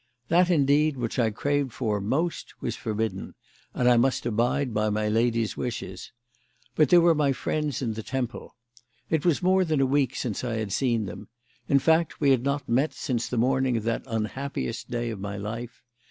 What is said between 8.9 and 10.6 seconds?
It was more than a week since I